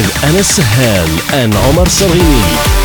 with 0.00 0.24
Anas 0.24 0.48
Sahel 0.56 1.06
and 1.34 1.52
Omar 1.68 1.86
Salini. 1.86 2.79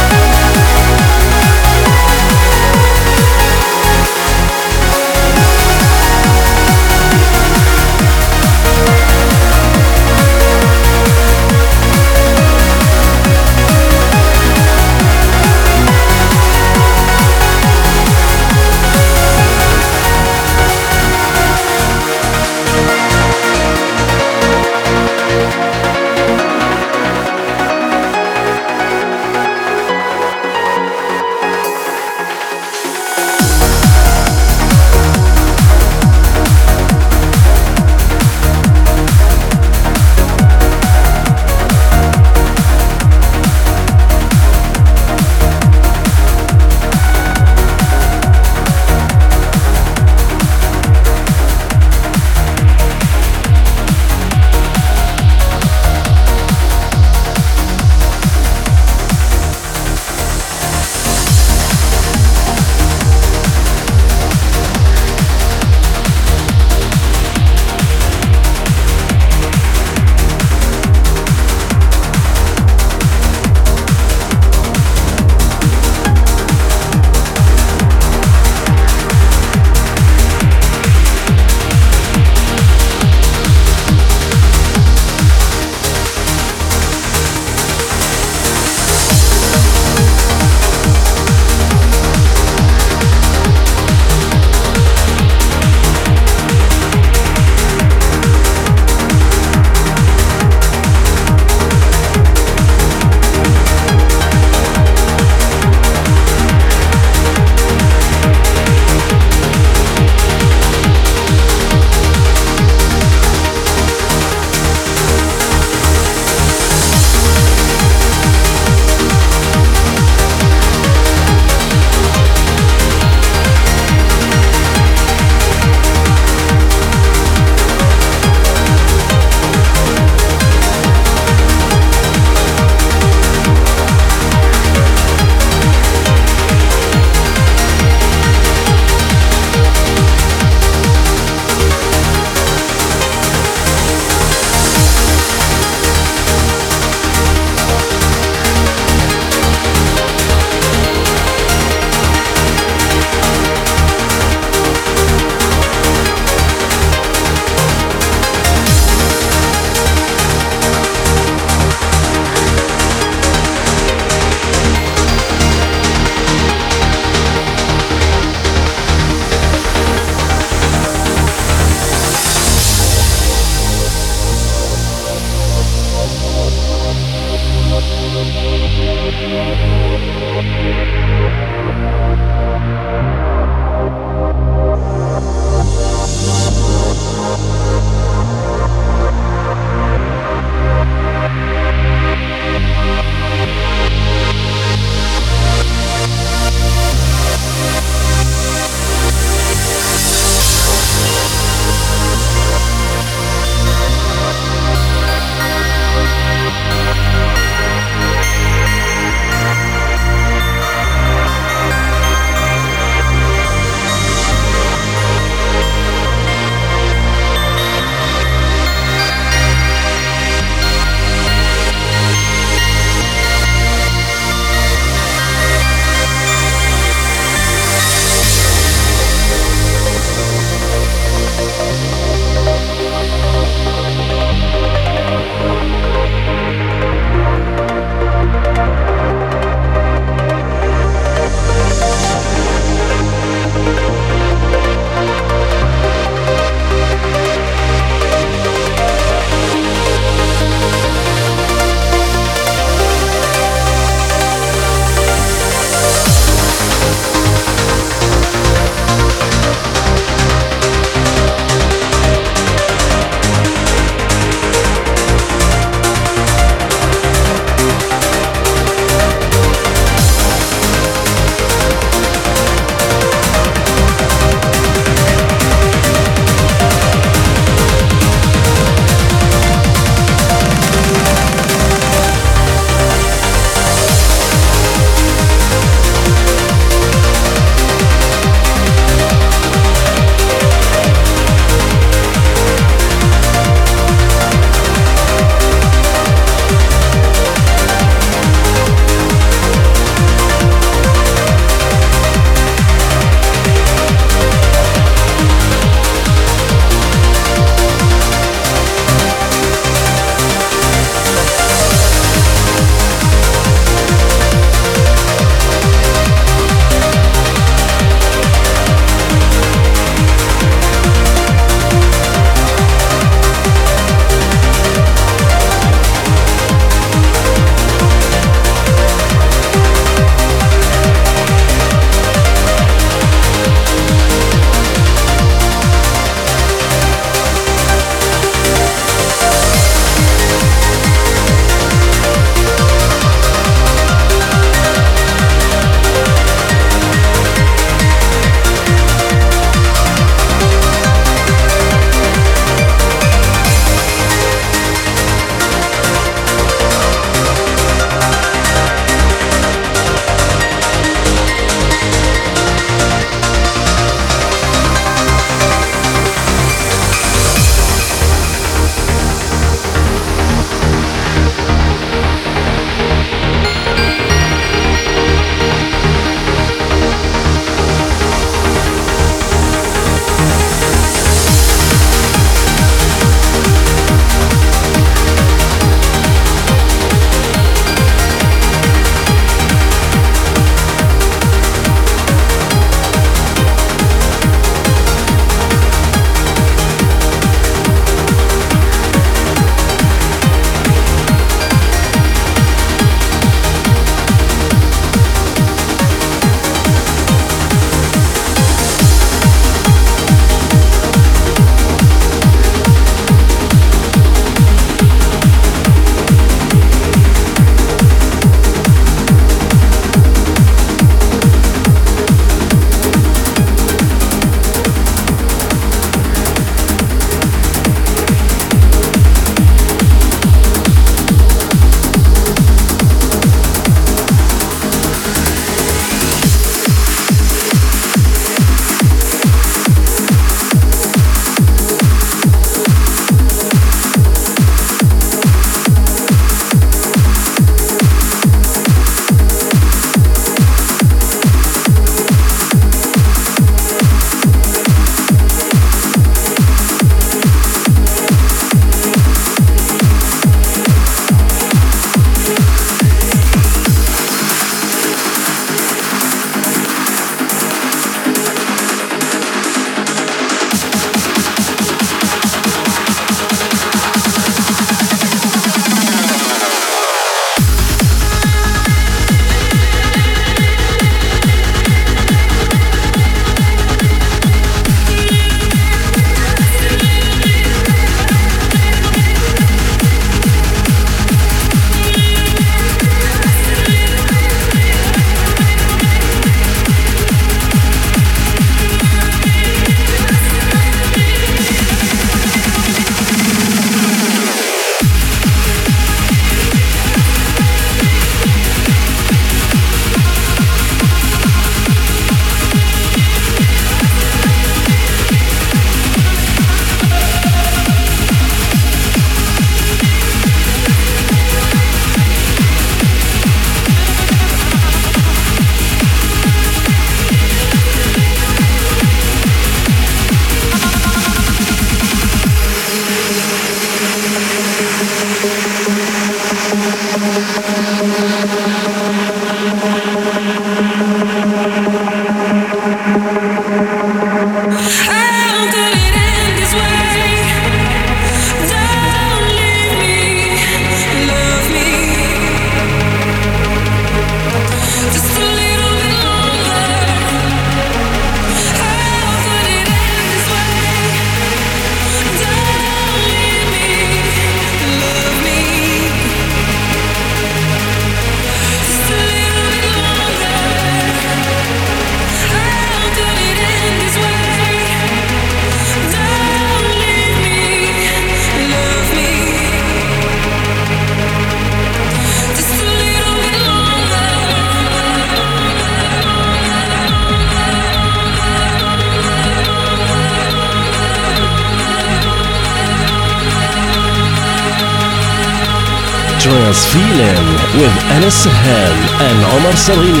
Sabrina. 599.61 600.00